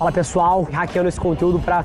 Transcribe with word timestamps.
Fala 0.00 0.10
pessoal, 0.10 0.66
hackeando 0.72 1.10
esse 1.10 1.20
conteúdo 1.20 1.58
para 1.58 1.84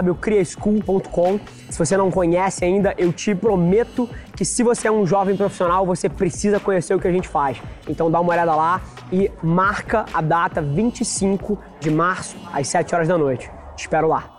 www.criaschool.com. 0.00 1.40
Se 1.70 1.78
você 1.78 1.96
não 1.96 2.10
conhece 2.10 2.64
ainda, 2.64 2.94
eu 2.96 3.12
te 3.12 3.34
prometo 3.34 4.08
que 4.34 4.44
se 4.44 4.62
você 4.62 4.88
é 4.88 4.92
um 4.92 5.06
jovem 5.06 5.36
profissional, 5.36 5.86
você 5.86 6.08
precisa 6.08 6.60
conhecer 6.60 6.94
o 6.94 7.00
que 7.00 7.08
a 7.08 7.12
gente 7.12 7.28
faz. 7.28 7.58
Então 7.88 8.10
dá 8.10 8.20
uma 8.20 8.32
olhada 8.32 8.54
lá 8.54 8.80
e 9.12 9.30
marca 9.42 10.04
a 10.12 10.20
data 10.20 10.60
25 10.60 11.58
de 11.80 11.90
março 11.90 12.36
às 12.52 12.68
7 12.68 12.94
horas 12.94 13.08
da 13.08 13.18
noite. 13.18 13.50
Te 13.76 13.80
espero 13.80 14.08
lá. 14.08 14.32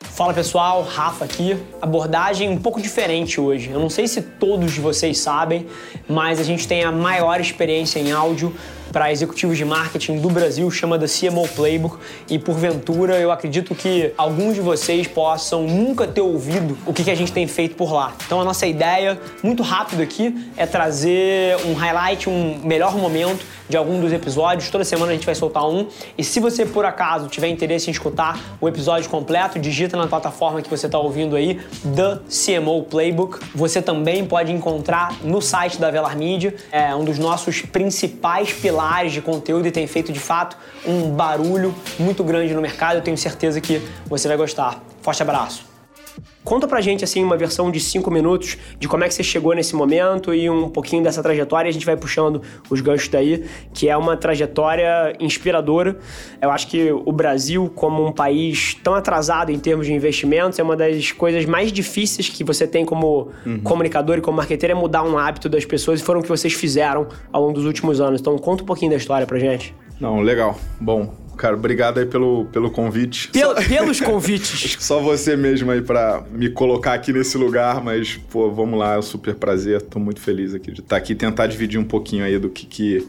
Fala 0.00 0.32
pessoal, 0.32 0.82
Rafa 0.82 1.24
aqui. 1.24 1.60
Abordagem 1.82 2.48
um 2.48 2.56
pouco 2.56 2.80
diferente 2.80 3.40
hoje. 3.40 3.70
Eu 3.72 3.80
não 3.80 3.90
sei 3.90 4.06
se 4.06 4.22
todos 4.22 4.78
vocês 4.78 5.18
sabem, 5.18 5.66
mas 6.08 6.38
a 6.38 6.44
gente 6.44 6.68
tem 6.68 6.84
a 6.84 6.92
maior 6.92 7.40
experiência 7.40 7.98
em 7.98 8.12
áudio 8.12 8.54
para 8.94 9.10
executivos 9.10 9.58
de 9.58 9.64
marketing 9.64 10.20
do 10.20 10.30
Brasil, 10.30 10.70
chama 10.70 10.96
da 10.96 11.06
CMO 11.08 11.48
Playbook, 11.48 11.98
e 12.30 12.38
porventura 12.38 13.18
eu 13.18 13.32
acredito 13.32 13.74
que 13.74 14.12
alguns 14.16 14.54
de 14.54 14.60
vocês 14.60 15.08
possam 15.08 15.64
nunca 15.64 16.06
ter 16.06 16.20
ouvido 16.20 16.78
o 16.86 16.92
que, 16.92 17.10
a 17.10 17.14
gente 17.16 17.32
tem 17.32 17.48
feito 17.48 17.74
por 17.74 17.92
lá. 17.92 18.14
Então 18.24 18.40
a 18.40 18.44
nossa 18.44 18.68
ideia, 18.68 19.20
muito 19.42 19.64
rápido 19.64 20.00
aqui, 20.00 20.48
é 20.56 20.64
trazer 20.64 21.56
um 21.66 21.74
highlight, 21.74 22.30
um 22.30 22.60
melhor 22.62 22.96
momento 22.96 23.44
de 23.68 23.76
algum 23.76 24.00
dos 24.00 24.12
episódios. 24.12 24.70
Toda 24.70 24.84
semana 24.84 25.10
a 25.10 25.14
gente 25.14 25.26
vai 25.26 25.34
soltar 25.34 25.68
um. 25.68 25.88
E 26.16 26.22
se 26.22 26.38
você 26.38 26.64
por 26.64 26.84
acaso 26.84 27.28
tiver 27.28 27.48
interesse 27.48 27.88
em 27.88 27.92
escutar 27.92 28.38
o 28.60 28.68
episódio 28.68 29.08
completo, 29.10 29.58
digita 29.58 29.96
na 29.96 30.06
plataforma 30.06 30.62
que 30.62 30.70
você 30.70 30.86
está 30.86 30.98
ouvindo 30.98 31.34
aí, 31.34 31.60
The 31.96 32.20
CMO 32.28 32.84
Playbook. 32.84 33.40
Você 33.54 33.82
também 33.82 34.24
pode 34.24 34.52
encontrar 34.52 35.16
no 35.22 35.40
site 35.40 35.78
da 35.78 35.90
Velar 35.90 36.16
Media, 36.16 36.54
é 36.70 36.94
um 36.94 37.04
dos 37.04 37.18
nossos 37.18 37.62
principais 37.62 38.52
pilares 38.52 38.83
pilares 38.84 39.12
de 39.12 39.22
conteúdo 39.22 39.66
e 39.66 39.70
tem 39.70 39.86
feito 39.86 40.12
de 40.12 40.20
fato 40.20 40.56
um 40.86 41.10
barulho 41.10 41.74
muito 41.98 42.22
grande 42.22 42.54
no 42.54 42.60
mercado. 42.60 42.96
Eu 42.96 43.02
tenho 43.02 43.16
certeza 43.16 43.60
que 43.60 43.80
você 44.06 44.28
vai 44.28 44.36
gostar. 44.36 44.80
Forte 45.00 45.22
abraço! 45.22 45.73
Conta 46.44 46.68
pra 46.68 46.80
gente, 46.80 47.02
assim, 47.02 47.24
uma 47.24 47.36
versão 47.36 47.70
de 47.70 47.80
cinco 47.80 48.10
minutos 48.10 48.58
de 48.78 48.86
como 48.86 49.02
é 49.02 49.08
que 49.08 49.14
você 49.14 49.22
chegou 49.22 49.54
nesse 49.54 49.74
momento 49.74 50.34
e 50.34 50.48
um 50.50 50.68
pouquinho 50.68 51.02
dessa 51.02 51.22
trajetória. 51.22 51.68
A 51.68 51.72
gente 51.72 51.86
vai 51.86 51.96
puxando 51.96 52.42
os 52.68 52.80
ganchos 52.80 53.08
daí, 53.08 53.44
que 53.72 53.88
é 53.88 53.96
uma 53.96 54.16
trajetória 54.16 55.16
inspiradora. 55.18 55.98
Eu 56.40 56.50
acho 56.50 56.68
que 56.68 56.92
o 56.92 57.12
Brasil, 57.12 57.70
como 57.74 58.04
um 58.04 58.12
país 58.12 58.74
tão 58.82 58.94
atrasado 58.94 59.50
em 59.50 59.58
termos 59.58 59.86
de 59.86 59.92
investimentos, 59.92 60.58
é 60.58 60.62
uma 60.62 60.76
das 60.76 61.12
coisas 61.12 61.46
mais 61.46 61.72
difíceis 61.72 62.28
que 62.28 62.44
você 62.44 62.66
tem 62.66 62.84
como 62.84 63.30
uhum. 63.46 63.60
comunicador 63.60 64.18
e 64.18 64.20
como 64.20 64.36
marqueteiro 64.36 64.72
é 64.72 64.78
mudar 64.78 65.02
um 65.02 65.16
hábito 65.16 65.48
das 65.48 65.64
pessoas 65.64 66.00
e 66.00 66.04
foram 66.04 66.20
o 66.20 66.22
que 66.22 66.28
vocês 66.28 66.52
fizeram 66.52 67.06
ao 67.32 67.40
longo 67.42 67.54
dos 67.54 67.64
últimos 67.64 68.00
anos. 68.00 68.20
Então, 68.20 68.36
conta 68.38 68.62
um 68.62 68.66
pouquinho 68.66 68.90
da 68.90 68.96
história 68.96 69.26
pra 69.26 69.38
gente. 69.38 69.74
Não, 70.00 70.20
legal. 70.20 70.58
Bom, 70.80 71.14
Cara, 71.36 71.54
obrigado 71.54 71.98
aí 71.98 72.06
pelo, 72.06 72.46
pelo 72.46 72.70
convite. 72.70 73.28
Pel. 73.28 73.54
Pelos 73.54 74.00
convites. 74.02 74.76
Só 74.80 75.00
você 75.00 75.36
mesmo 75.36 75.70
aí 75.70 75.82
para 75.82 76.22
me 76.30 76.48
colocar 76.48 76.94
aqui 76.94 77.12
nesse 77.12 77.36
lugar, 77.36 77.82
mas, 77.82 78.16
pô, 78.30 78.50
vamos 78.50 78.78
lá, 78.78 78.94
é 78.94 78.98
um 78.98 79.02
super 79.02 79.34
prazer. 79.34 79.82
Tô 79.82 79.98
muito 79.98 80.20
feliz 80.20 80.54
aqui 80.54 80.70
de 80.70 80.80
estar 80.80 80.96
aqui 80.96 81.12
e 81.12 81.16
tentar 81.16 81.46
dividir 81.46 81.78
um 81.78 81.84
pouquinho 81.84 82.24
aí 82.24 82.38
do 82.38 82.48
que, 82.48 82.66
que 82.66 83.06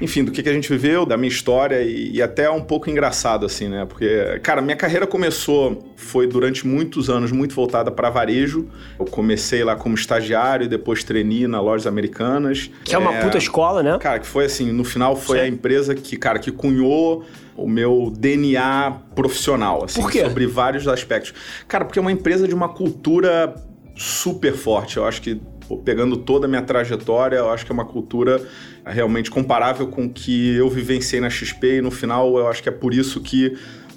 enfim, 0.00 0.24
do 0.24 0.30
que, 0.30 0.42
que 0.42 0.48
a 0.48 0.52
gente 0.52 0.68
viveu, 0.68 1.06
da 1.06 1.16
minha 1.16 1.28
história 1.28 1.82
e, 1.82 2.16
e 2.16 2.22
até 2.22 2.50
um 2.50 2.60
pouco 2.60 2.90
engraçado, 2.90 3.46
assim, 3.46 3.68
né? 3.68 3.86
Porque, 3.86 4.38
cara, 4.42 4.60
minha 4.60 4.76
carreira 4.76 5.06
começou, 5.06 5.94
foi 5.96 6.26
durante 6.26 6.66
muitos 6.66 7.08
anos 7.08 7.32
muito 7.32 7.54
voltada 7.54 7.90
para 7.90 8.10
varejo. 8.10 8.68
Eu 8.98 9.06
comecei 9.06 9.64
lá 9.64 9.74
como 9.74 9.94
estagiário 9.94 10.64
e 10.66 10.68
depois 10.68 11.02
treinei 11.02 11.46
na 11.46 11.60
Lojas 11.60 11.86
Americanas. 11.86 12.70
Que 12.84 12.94
é 12.94 12.98
uma 12.98 13.14
é, 13.14 13.22
puta 13.22 13.38
escola, 13.38 13.82
né? 13.82 13.96
Cara, 13.98 14.18
que 14.18 14.26
foi 14.26 14.44
assim, 14.44 14.70
no 14.70 14.84
final 14.84 15.16
foi 15.16 15.38
Sim. 15.38 15.44
a 15.44 15.48
empresa 15.48 15.94
que, 15.94 16.16
cara, 16.16 16.38
que 16.38 16.52
cunhou 16.52 17.24
o 17.56 17.66
meu 17.66 18.12
DNA 18.14 18.98
profissional, 19.14 19.84
assim, 19.84 20.00
Por 20.02 20.10
quê? 20.10 20.24
sobre 20.24 20.46
vários 20.46 20.86
aspectos. 20.86 21.32
Cara, 21.66 21.86
porque 21.86 21.98
é 21.98 22.02
uma 22.02 22.12
empresa 22.12 22.46
de 22.46 22.54
uma 22.54 22.68
cultura 22.68 23.54
super 23.96 24.52
forte. 24.52 24.98
Eu 24.98 25.06
acho 25.06 25.22
que 25.22 25.40
pegando 25.84 26.16
toda 26.16 26.46
a 26.46 26.48
minha 26.48 26.62
trajetória, 26.62 27.36
eu 27.36 27.50
acho 27.50 27.64
que 27.64 27.72
é 27.72 27.74
uma 27.74 27.84
cultura 27.84 28.40
realmente 28.84 29.30
comparável 29.30 29.88
com 29.88 30.04
o 30.04 30.10
que 30.10 30.54
eu 30.54 30.68
vivenciei 30.68 31.20
na 31.20 31.28
XP 31.28 31.78
e 31.78 31.80
no 31.80 31.90
final 31.90 32.38
eu 32.38 32.48
acho 32.48 32.62
que 32.62 32.68
é 32.68 32.72
por 32.72 32.94
isso 32.94 33.20
que 33.20 33.56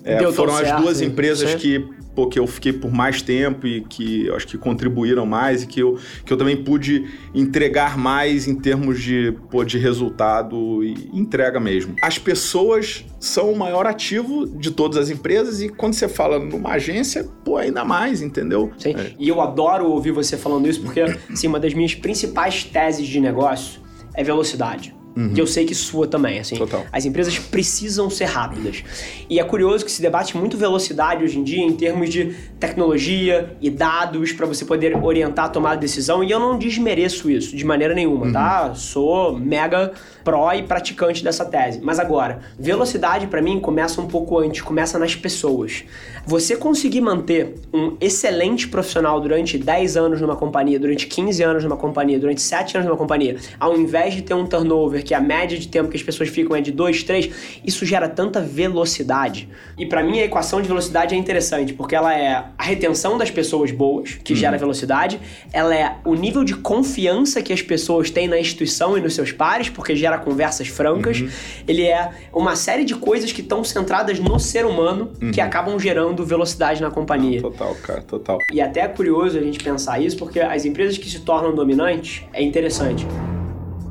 é, 0.10 0.32
foram 0.32 0.54
as 0.54 0.68
certo, 0.68 0.82
duas 0.82 1.02
empresas 1.02 1.56
que, 1.56 1.86
pô, 2.16 2.28
que 2.28 2.40
eu 2.40 2.48
fiquei 2.48 2.74
por 2.74 2.92
mais 2.92 3.22
tempo 3.22 3.68
e 3.68 3.82
que 3.82 4.30
acho 4.32 4.48
que 4.48 4.58
contribuíram 4.58 5.26
mais 5.26 5.64
e 5.64 5.68
que 5.68 5.80
eu, 5.80 5.98
que 6.26 6.32
eu 6.32 6.38
também 6.38 6.58
pude 6.58 7.06
entregar 7.34 7.98
mais 7.98 8.48
em 8.48 8.56
termos 8.56 9.02
de, 9.02 9.36
pô, 9.50 9.64
de 9.64 9.78
resultado 9.78 10.84
e 10.84 11.10
entrega 11.14 11.60
mesmo. 11.60 11.96
As 12.02 12.18
pessoas 12.18 13.06
são 13.20 13.52
o 13.52 13.58
maior 13.58 13.86
ativo 13.86 14.46
de 14.48 14.72
todas 14.72 14.98
as 14.98 15.10
empresas 15.10 15.62
e 15.62 15.70
quando 15.70 15.94
você 15.94 16.08
fala 16.08 16.40
numa 16.40 16.72
agência, 16.72 17.28
pô, 17.44 17.58
ainda 17.58 17.86
mais, 17.86 18.22
entendeu? 18.22 18.72
Sim, 18.78 18.96
é. 18.96 19.14
e 19.20 19.28
eu 19.28 19.42
adoro 19.42 19.90
ouvir 19.90 20.12
você 20.12 20.38
falando 20.38 20.68
isso 20.68 20.82
porque, 20.82 21.02
assim, 21.02 21.48
uma 21.48 21.60
das 21.60 21.74
minhas 21.74 21.94
principais 21.94 22.64
teses 22.64 23.08
de 23.08 23.20
negócio 23.20 23.82
é 24.14 24.24
velocidade. 24.24 24.99
Uhum. 25.16 25.34
Que 25.34 25.42
eu 25.42 25.48
sei 25.48 25.66
que 25.66 25.76
sua 25.76 26.08
também, 26.08 26.40
assim. 26.40 26.56
Total. 26.56 26.86
As 26.92 27.06
empresas 27.06 27.38
precisam 27.38 28.10
ser 28.10 28.26
rápidas. 28.26 28.84
E 29.30 29.40
é 29.40 29.44
curioso 29.44 29.84
que 29.84 29.92
se 29.92 30.02
debate 30.02 30.38
muito 30.38 30.58
velocidade 30.58 31.24
hoje 31.24 31.40
em 31.40 31.44
dia 31.44 31.64
em 31.64 31.74
termos 31.74 32.10
de 32.10 32.36
tecnologia 32.60 33.56
e 33.62 33.70
dados 33.70 34.32
para 34.32 34.46
você 34.46 34.64
poder 34.66 34.96
orientar 34.96 35.46
a 35.46 35.50
tomada 35.50 35.76
de 35.76 35.82
decisão. 35.82 36.24
E 36.24 36.32
eu 36.32 36.40
não 36.40 36.58
desmereço 36.58 37.30
isso 37.30 37.56
de 37.56 37.66
maneira 37.66 37.94
nenhuma, 37.94 38.28
uhum. 38.28 38.32
tá? 38.32 38.74
Sou 38.76 39.38
mega 39.38 39.92
pró 40.24 40.54
e 40.54 40.64
praticante 40.64 41.24
dessa 41.24 41.46
tese. 41.46 41.80
Mas 41.82 42.00
agora, 42.00 42.40
velocidade 42.58 43.28
para 43.28 43.42
mim 43.42 43.60
começa 43.60 44.00
um 44.02 44.08
pouco 44.08 44.38
antes, 44.40 44.62
começa 44.62 45.00
nas 45.00 45.16
pessoas. 45.16 45.84
Você 46.26 46.56
conseguir 46.56 47.02
manter 47.02 47.56
um 47.74 47.98
excelente 48.00 48.68
profissional 48.68 49.20
durante 49.20 49.58
10 49.58 49.98
anos 49.98 50.22
numa 50.22 50.36
companhia, 50.36 50.80
durante 50.80 51.08
15 51.08 51.44
anos 51.44 51.64
numa 51.64 51.78
companhia, 51.78 52.20
durante 52.20 52.42
7 52.42 52.78
anos 52.78 52.88
numa 52.88 52.98
companhia, 52.98 53.38
ao 53.60 53.76
invés 53.76 54.14
de 54.14 54.22
ter 54.22 54.34
um 54.34 54.46
turnover, 54.46 54.99
que 55.02 55.14
a 55.14 55.20
média 55.20 55.58
de 55.58 55.68
tempo 55.68 55.90
que 55.90 55.98
as 55.98 56.04
pessoas 56.04 56.30
ficam 56.30 56.56
é 56.56 56.62
de 56.62 56.72
2, 56.72 57.04
3, 57.04 57.30
isso 57.66 57.86
gera 57.86 58.08
tanta 58.08 58.42
velocidade. 58.42 59.50
E 59.78 59.86
para 59.86 60.04
mim 60.04 60.20
a 60.20 60.26
equação 60.26 60.62
de 60.62 60.68
velocidade 60.68 61.16
é 61.16 61.18
interessante, 61.18 61.74
porque 61.74 61.96
ela 61.96 62.14
é 62.14 62.46
a 62.58 62.64
retenção 62.64 63.18
das 63.18 63.32
pessoas 63.32 63.72
boas, 63.72 64.20
que 64.24 64.34
uhum. 64.34 64.40
gera 64.40 64.58
velocidade, 64.58 65.20
ela 65.52 65.76
é 65.76 65.96
o 66.06 66.16
nível 66.16 66.44
de 66.44 66.56
confiança 66.56 67.42
que 67.42 67.54
as 67.54 67.62
pessoas 67.62 68.10
têm 68.10 68.28
na 68.28 68.40
instituição 68.40 68.98
e 68.98 69.02
nos 69.02 69.14
seus 69.14 69.32
pares, 69.32 69.70
porque 69.70 69.96
gera 69.96 70.18
conversas 70.18 70.68
francas. 70.68 71.22
Uhum. 71.22 71.30
Ele 71.68 71.84
é 71.84 72.10
uma 72.34 72.56
série 72.56 72.84
de 72.84 72.96
coisas 72.96 73.32
que 73.32 73.42
estão 73.42 73.64
centradas 73.64 74.20
no 74.20 74.40
ser 74.40 74.66
humano 74.66 75.12
uhum. 75.22 75.32
que 75.32 75.42
acabam 75.42 75.80
gerando 75.80 76.26
velocidade 76.26 76.82
na 76.82 76.92
companhia. 76.92 77.42
total, 77.42 77.76
cara, 77.76 78.02
total. 78.02 78.38
E 78.52 78.62
até 78.62 78.82
é 78.82 78.88
curioso 78.88 79.38
a 79.38 79.42
gente 79.42 79.60
pensar 79.64 80.00
isso, 80.00 80.18
porque 80.18 80.40
as 80.40 80.66
empresas 80.66 80.98
que 80.98 81.10
se 81.10 81.20
tornam 81.22 81.54
dominantes 81.54 82.24
é 82.34 82.42
interessante. 82.42 83.06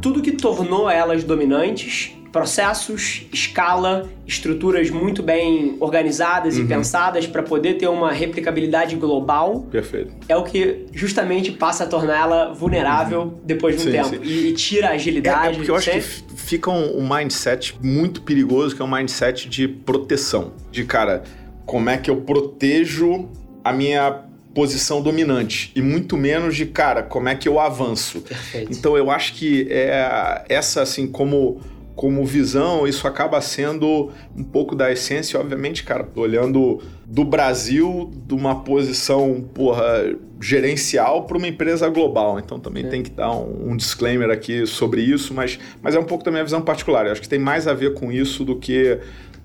Tudo 0.00 0.22
que 0.22 0.32
tornou 0.32 0.88
elas 0.88 1.24
dominantes 1.24 2.14
processos, 2.32 3.26
escala, 3.32 4.08
estruturas 4.26 4.90
muito 4.90 5.22
bem 5.22 5.76
organizadas 5.80 6.56
uhum. 6.56 6.64
e 6.64 6.66
pensadas 6.66 7.26
para 7.26 7.42
poder 7.42 7.74
ter 7.74 7.88
uma 7.88 8.12
replicabilidade 8.12 8.96
global. 8.96 9.66
Perfeito. 9.70 10.12
É 10.28 10.36
o 10.36 10.44
que 10.44 10.86
justamente 10.92 11.50
passa 11.52 11.84
a 11.84 11.86
torná-la 11.86 12.52
vulnerável 12.52 13.22
uhum. 13.22 13.34
depois 13.44 13.76
de 13.76 13.82
um 13.82 13.84
sim, 13.86 13.92
tempo 13.92 14.08
sim. 14.08 14.20
E, 14.22 14.48
e, 14.48 14.52
tira 14.52 14.88
a 14.88 14.92
agilidade. 14.92 15.48
É, 15.48 15.50
é 15.50 15.54
porque 15.54 15.70
eu 15.70 15.76
acho 15.76 15.90
que 15.90 16.00
fica 16.00 16.70
um, 16.70 16.98
um 16.98 17.08
mindset 17.14 17.76
muito 17.82 18.22
perigoso, 18.22 18.76
que 18.76 18.82
é 18.82 18.84
um 18.84 18.90
mindset 18.90 19.48
de 19.48 19.66
proteção. 19.66 20.52
De 20.70 20.84
cara, 20.84 21.22
como 21.64 21.88
é 21.88 21.96
que 21.96 22.10
eu 22.10 22.16
protejo 22.20 23.28
a 23.64 23.72
minha 23.72 24.27
posição 24.54 25.02
dominante 25.02 25.70
e 25.74 25.82
muito 25.82 26.16
menos 26.16 26.56
de 26.56 26.66
cara, 26.66 27.02
como 27.02 27.28
é 27.28 27.34
que 27.34 27.48
eu 27.48 27.60
avanço. 27.60 28.20
Perfeito. 28.22 28.72
Então 28.72 28.96
eu 28.96 29.10
acho 29.10 29.34
que 29.34 29.66
é 29.70 30.44
essa 30.48 30.82
assim 30.82 31.06
como 31.06 31.60
como 31.98 32.24
visão, 32.24 32.86
isso 32.86 33.08
acaba 33.08 33.40
sendo 33.40 34.12
um 34.36 34.44
pouco 34.44 34.76
da 34.76 34.92
essência, 34.92 35.38
obviamente, 35.40 35.82
cara, 35.82 36.08
olhando 36.14 36.80
do 37.04 37.24
Brasil 37.24 38.12
de 38.24 38.34
uma 38.34 38.62
posição, 38.62 39.44
porra, 39.52 40.14
gerencial 40.40 41.24
para 41.24 41.36
uma 41.36 41.48
empresa 41.48 41.88
global. 41.88 42.38
Então 42.38 42.60
também 42.60 42.86
é. 42.86 42.88
tem 42.88 43.02
que 43.02 43.10
dar 43.10 43.32
um, 43.32 43.72
um, 43.72 43.76
disclaimer 43.76 44.30
aqui 44.30 44.64
sobre 44.64 45.02
isso, 45.02 45.34
mas, 45.34 45.58
mas 45.82 45.96
é 45.96 45.98
um 45.98 46.04
pouco 46.04 46.22
da 46.22 46.30
minha 46.30 46.44
visão 46.44 46.62
particular. 46.62 47.04
Eu 47.04 47.10
acho 47.10 47.20
que 47.20 47.28
tem 47.28 47.40
mais 47.40 47.66
a 47.66 47.74
ver 47.74 47.94
com 47.94 48.12
isso 48.12 48.44
do 48.44 48.54
que, 48.54 49.00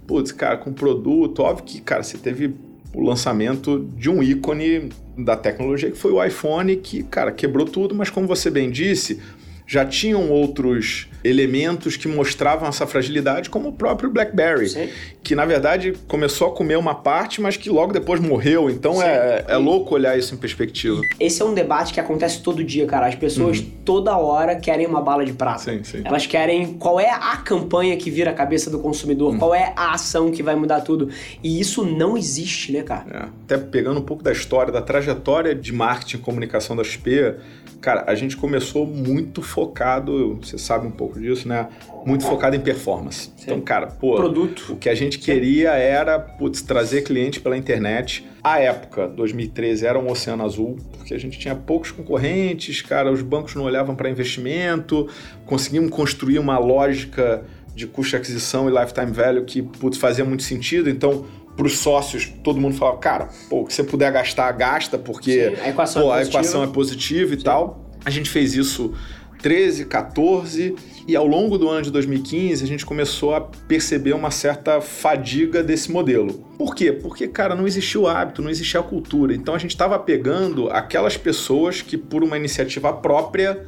putz, 0.06 0.32
cara, 0.32 0.56
com 0.56 0.72
produto. 0.72 1.40
Óbvio 1.40 1.66
que, 1.66 1.82
cara, 1.82 2.04
você 2.04 2.20
teve 2.20 2.54
o 2.94 3.02
lançamento 3.02 3.90
de 3.98 4.10
um 4.10 4.22
ícone 4.22 4.90
da 5.18 5.36
tecnologia 5.36 5.92
que 5.92 5.98
foi 5.98 6.12
o 6.12 6.24
iPhone, 6.24 6.76
que, 6.78 7.04
cara, 7.04 7.32
quebrou 7.32 7.66
tudo, 7.66 7.96
mas 7.96 8.10
como 8.10 8.28
você 8.28 8.50
bem 8.50 8.70
disse, 8.70 9.20
já 9.66 9.86
tinham 9.86 10.30
outros 10.30 11.08
elementos 11.24 11.96
que 11.96 12.08
mostravam 12.08 12.68
essa 12.68 12.86
fragilidade, 12.86 13.50
como 13.50 13.70
o 13.70 13.74
próprio 13.74 14.10
BlackBerry, 14.10 14.70
Sim. 14.70 14.90
que 15.24 15.36
na 15.36 15.46
verdade 15.46 15.94
começou 16.08 16.50
a 16.50 16.52
comer 16.52 16.78
uma 16.78 16.96
parte, 16.96 17.42
mas 17.42 17.56
que 17.56 17.70
logo 17.70 17.94
depois 17.94 18.20
morreu. 18.20 18.70
Então 18.70 19.02
é, 19.02 19.46
é, 19.48 19.58
louco 19.58 19.96
olhar 19.96 20.18
isso 20.18 20.36
em 20.36 20.38
perspectiva. 20.38 21.02
Esse 21.20 21.42
é 21.42 21.46
um 21.46 21.54
debate 21.54 21.94
que 21.94 22.00
acontece 22.00 22.42
todo 22.42 22.64
dia, 22.64 22.86
cara. 22.86 23.08
As 23.08 23.16
pessoas 23.16 23.60
uhum. 23.60 23.72
toda 23.86 24.18
hora 24.18 24.56
querem 24.56 24.86
uma 24.86 25.02
bala 25.02 25.26
de 25.26 25.34
prata. 25.34 25.60
Sim, 25.60 25.84
sim. 25.84 26.02
Elas 26.04 26.26
querem 26.26 26.74
qual 26.74 27.00
é 27.00 27.10
a 27.10 27.38
campanha 27.38 27.96
que 27.96 28.12
vira 28.12 28.32
a 28.32 28.34
cabeça 28.34 28.70
do 28.70 28.80
consumidor, 28.80 29.34
uhum. 29.34 29.40
qual 29.40 29.56
é 29.56 29.72
a 29.76 29.94
ação 29.94 30.30
que 30.30 30.44
vai 30.44 30.56
mudar 30.56 30.82
tudo. 30.82 31.10
E 31.42 31.60
isso 31.60 31.86
não 31.86 32.18
existe, 32.18 32.72
né, 32.72 32.82
cara? 32.84 33.06
É. 33.10 33.18
Até 33.44 33.58
pegando 33.58 34.00
um 34.00 34.04
pouco 34.04 34.24
da 34.24 34.32
história, 34.32 34.72
da 34.74 34.82
trajetória 34.82 35.56
de 35.56 35.72
marketing 35.72 36.18
e 36.18 36.20
comunicação 36.20 36.76
da 36.76 36.84
XP, 36.84 37.36
cara, 37.80 38.06
a 38.08 38.16
gente 38.16 38.36
começou 38.36 38.86
muito 38.86 39.42
focado, 39.54 40.40
você 40.42 40.58
sabe 40.58 40.88
um 40.88 40.92
pouco 40.92 41.20
disso, 41.20 41.48
né? 41.48 41.68
Muito 42.06 42.26
focado 42.26 42.56
em 42.56 42.60
performance. 42.60 43.32
Sim. 43.38 43.44
Então, 43.44 43.62
cara, 43.62 43.88
pô, 43.88 44.16
Produto. 44.16 44.74
o 44.74 44.76
que 44.76 44.90
a 44.90 44.96
gente 44.96 45.20
queria 45.20 45.72
era 45.72 46.20
putz, 46.20 46.62
trazer 46.62 47.04
cliente 47.04 47.40
pela 47.40 47.56
internet. 47.56 48.28
A 48.44 48.60
época, 48.60 49.08
2013, 49.08 49.86
era 49.86 49.98
um 49.98 50.10
oceano 50.10 50.44
azul, 50.44 50.76
porque 50.98 51.14
a 51.14 51.20
gente 51.20 51.38
tinha 51.40 51.56
poucos 51.56 51.92
concorrentes, 51.92 52.82
cara, 52.82 53.12
os 53.12 53.22
bancos 53.22 53.56
não 53.56 53.64
olhavam 53.64 53.96
para 53.96 54.10
investimento, 54.10 55.08
conseguimos 55.46 55.92
construir 55.92 56.40
uma 56.40 56.58
lógica 56.58 57.44
de 57.76 57.88
custo 57.88 58.12
de 58.12 58.18
aquisição 58.18 58.70
e 58.70 58.74
lifetime 58.74 59.12
value 59.12 59.46
que 59.46 59.62
putz, 59.62 59.98
fazia 59.98 60.26
muito 60.26 60.44
sentido. 60.44 60.90
Então, 60.90 61.26
para 61.56 61.66
os 61.66 61.78
sócios, 61.78 62.32
todo 62.44 62.60
mundo 62.60 62.76
falava, 62.76 62.98
cara, 62.98 63.30
pô, 63.50 63.62
o 63.62 63.66
que 63.66 63.74
você 63.74 63.84
puder 63.84 64.12
gastar, 64.12 64.52
gasta, 64.54 64.98
porque 64.98 65.50
Sim, 65.50 65.62
a, 65.62 65.70
equação 65.70 66.02
pô, 66.02 66.16
é 66.16 66.20
a 66.20 66.24
equação 66.24 66.64
é 66.64 66.68
positiva 66.68 67.34
e 67.34 67.38
Sim. 67.38 67.44
tal. 67.44 67.92
A 68.04 68.10
gente 68.10 68.30
fez 68.30 68.56
isso 68.56 68.94
13, 69.44 69.86
14 69.86 70.74
e 71.06 71.16
ao 71.18 71.28
longo 71.28 71.58
do 71.58 71.68
ano 71.70 71.82
de 71.82 71.92
2015 71.92 72.64
a 72.64 72.68
gente 72.68 72.86
começou 72.86 73.36
a 73.36 73.42
perceber 73.42 74.14
uma 74.14 74.32
certa 74.32 74.80
fadiga 74.80 75.62
desse 75.62 75.92
modelo. 75.92 76.34
Por 76.58 76.74
quê? 76.74 76.94
Porque, 76.94 77.28
cara, 77.28 77.54
não 77.54 77.68
existia 77.68 78.00
o 78.00 78.08
hábito, 78.08 78.42
não 78.42 78.50
existia 78.50 78.80
a 78.80 78.84
cultura. 78.84 79.36
Então 79.36 79.54
a 79.54 79.58
gente 79.58 79.72
estava 79.72 80.00
pegando 80.00 80.70
aquelas 80.70 81.18
pessoas 81.18 81.82
que, 81.82 81.98
por 81.98 82.24
uma 82.24 82.38
iniciativa 82.38 82.94
própria, 82.94 83.66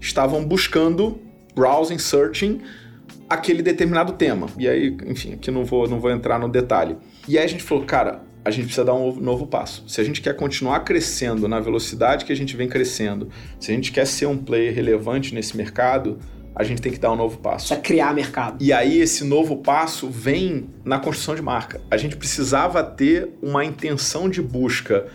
estavam 0.00 0.42
buscando, 0.42 1.20
browsing, 1.54 1.98
searching, 1.98 2.62
aquele 3.28 3.62
determinado 3.62 4.14
tema. 4.14 4.46
E 4.58 4.66
aí, 4.66 4.96
enfim, 5.06 5.34
aqui 5.34 5.50
não 5.50 5.66
vou, 5.66 5.86
não 5.86 6.00
vou 6.00 6.10
entrar 6.10 6.38
no 6.38 6.48
detalhe. 6.48 6.96
E 7.28 7.36
aí 7.36 7.44
a 7.44 7.46
gente 7.46 7.62
falou, 7.62 7.84
cara, 7.84 8.22
a 8.44 8.50
gente 8.50 8.64
precisa 8.64 8.84
dar 8.84 8.94
um 8.94 9.14
novo 9.16 9.46
passo. 9.46 9.84
Se 9.86 10.00
a 10.00 10.04
gente 10.04 10.20
quer 10.20 10.34
continuar 10.34 10.80
crescendo 10.80 11.46
na 11.46 11.60
velocidade 11.60 12.24
que 12.24 12.32
a 12.32 12.36
gente 12.36 12.56
vem 12.56 12.68
crescendo, 12.68 13.28
se 13.58 13.70
a 13.70 13.74
gente 13.74 13.92
quer 13.92 14.06
ser 14.06 14.26
um 14.26 14.36
player 14.36 14.74
relevante 14.74 15.34
nesse 15.34 15.56
mercado, 15.56 16.18
a 16.54 16.62
gente 16.62 16.82
tem 16.82 16.90
que 16.90 16.98
dar 16.98 17.12
um 17.12 17.16
novo 17.16 17.38
passo. 17.38 17.68
Precisa 17.68 17.80
criar 17.80 18.14
mercado. 18.14 18.62
E 18.62 18.72
aí 18.72 18.98
esse 18.98 19.24
novo 19.24 19.58
passo 19.58 20.08
vem 20.08 20.70
na 20.84 20.98
construção 20.98 21.34
de 21.34 21.42
marca. 21.42 21.80
A 21.90 21.96
gente 21.96 22.16
precisava 22.16 22.82
ter 22.82 23.30
uma 23.42 23.64
intenção 23.64 24.28
de 24.28 24.42
busca 24.42 25.06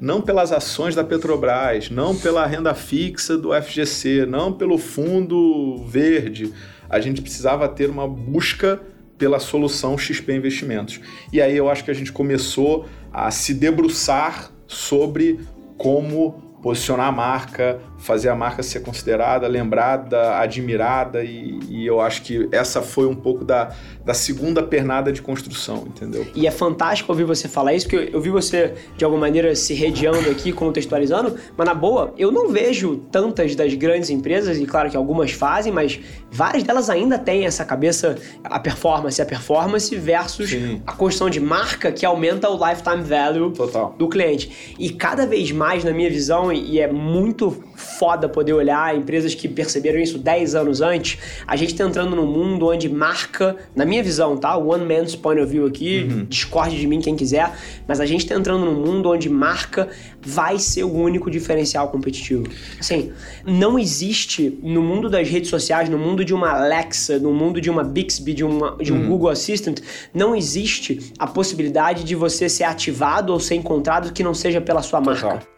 não 0.00 0.20
pelas 0.20 0.52
ações 0.52 0.94
da 0.94 1.02
Petrobras, 1.02 1.90
não 1.90 2.16
pela 2.16 2.46
renda 2.46 2.72
fixa 2.72 3.36
do 3.36 3.50
FGC, 3.52 4.26
não 4.26 4.52
pelo 4.52 4.78
fundo 4.78 5.84
verde. 5.86 6.52
A 6.88 7.00
gente 7.00 7.20
precisava 7.20 7.68
ter 7.68 7.90
uma 7.90 8.06
busca 8.06 8.80
pela 9.18 9.40
solução 9.40 9.98
XP 9.98 10.32
Investimentos. 10.32 11.00
E 11.32 11.42
aí 11.42 11.56
eu 11.56 11.68
acho 11.68 11.84
que 11.84 11.90
a 11.90 11.94
gente 11.94 12.12
começou 12.12 12.86
a 13.12 13.30
se 13.30 13.52
debruçar 13.52 14.50
sobre 14.66 15.40
como 15.76 16.47
posicionar 16.62 17.08
a 17.08 17.12
marca, 17.12 17.80
fazer 17.98 18.28
a 18.28 18.34
marca 18.34 18.62
ser 18.62 18.80
considerada, 18.80 19.46
lembrada, 19.46 20.38
admirada 20.38 21.22
e, 21.22 21.58
e, 21.68 21.86
eu 21.86 22.00
acho 22.00 22.22
que 22.22 22.48
essa 22.52 22.82
foi 22.82 23.06
um 23.06 23.14
pouco 23.14 23.44
da, 23.44 23.72
da 24.04 24.14
segunda 24.14 24.62
pernada 24.62 25.12
de 25.12 25.22
construção, 25.22 25.84
entendeu? 25.86 26.26
E 26.34 26.46
é 26.46 26.50
fantástico 26.50 27.10
ouvir 27.12 27.24
você 27.24 27.48
falar 27.48 27.74
isso, 27.74 27.88
porque 27.88 28.10
eu 28.12 28.20
vi 28.20 28.30
você 28.30 28.74
de 28.96 29.04
alguma 29.04 29.22
maneira 29.22 29.54
se 29.54 29.74
redeando 29.74 30.30
aqui, 30.30 30.52
contextualizando, 30.52 31.36
mas 31.56 31.66
na 31.66 31.74
boa, 31.74 32.12
eu 32.16 32.30
não 32.30 32.50
vejo 32.50 32.96
tantas 33.10 33.54
das 33.54 33.74
grandes 33.74 34.10
empresas, 34.10 34.58
e 34.58 34.66
claro 34.66 34.90
que 34.90 34.96
algumas 34.96 35.32
fazem, 35.32 35.72
mas 35.72 36.00
várias 36.30 36.62
delas 36.62 36.90
ainda 36.90 37.18
têm 37.18 37.46
essa 37.46 37.64
cabeça, 37.64 38.16
a 38.44 38.58
performance, 38.58 39.20
a 39.20 39.26
performance 39.26 39.94
versus 39.94 40.50
Sim. 40.50 40.82
a 40.86 40.92
construção 40.92 41.30
de 41.30 41.40
marca 41.40 41.92
que 41.92 42.04
aumenta 42.04 42.48
o 42.48 42.68
lifetime 42.68 43.02
value 43.02 43.52
Total. 43.52 43.94
do 43.98 44.08
cliente. 44.08 44.76
E 44.78 44.90
cada 44.90 45.26
vez 45.26 45.50
mais, 45.50 45.84
na 45.84 45.92
minha 45.92 46.10
visão, 46.10 46.47
e 46.52 46.80
é 46.80 46.90
muito 46.90 47.62
foda 47.74 48.28
poder 48.28 48.52
olhar 48.52 48.96
empresas 48.96 49.34
que 49.34 49.48
perceberam 49.48 50.00
isso 50.00 50.18
10 50.18 50.54
anos 50.54 50.80
antes. 50.80 51.18
A 51.46 51.56
gente 51.56 51.74
tá 51.74 51.84
entrando 51.84 52.14
num 52.14 52.26
mundo 52.26 52.66
onde 52.68 52.88
marca, 52.88 53.56
na 53.74 53.84
minha 53.84 54.02
visão, 54.02 54.36
tá? 54.36 54.56
One 54.56 54.84
man's 54.84 55.14
point 55.14 55.40
of 55.40 55.50
view 55.50 55.66
aqui, 55.66 56.08
uhum. 56.10 56.26
discorde 56.28 56.78
de 56.78 56.86
mim 56.86 57.00
quem 57.00 57.16
quiser, 57.16 57.52
mas 57.86 58.00
a 58.00 58.06
gente 58.06 58.26
tá 58.26 58.34
entrando 58.34 58.64
num 58.64 58.74
mundo 58.74 59.10
onde 59.10 59.28
marca 59.28 59.88
vai 60.20 60.58
ser 60.58 60.84
o 60.84 60.92
único 60.92 61.30
diferencial 61.30 61.88
competitivo. 61.88 62.44
Assim, 62.78 63.12
não 63.46 63.78
existe 63.78 64.58
no 64.62 64.82
mundo 64.82 65.08
das 65.08 65.28
redes 65.28 65.48
sociais, 65.48 65.88
no 65.88 65.98
mundo 65.98 66.24
de 66.24 66.34
uma 66.34 66.50
Alexa, 66.50 67.18
no 67.18 67.32
mundo 67.32 67.60
de 67.60 67.70
uma 67.70 67.84
Bixby, 67.84 68.34
de, 68.34 68.44
uma, 68.44 68.76
de 68.76 68.92
um 68.92 68.96
uhum. 68.96 69.08
Google 69.08 69.30
Assistant, 69.30 69.80
não 70.12 70.34
existe 70.34 71.12
a 71.18 71.26
possibilidade 71.26 72.04
de 72.04 72.14
você 72.14 72.48
ser 72.48 72.64
ativado 72.64 73.32
ou 73.32 73.40
ser 73.40 73.54
encontrado 73.54 74.12
que 74.12 74.22
não 74.22 74.34
seja 74.34 74.60
pela 74.60 74.82
sua 74.82 75.00
marca. 75.00 75.28
Total. 75.28 75.57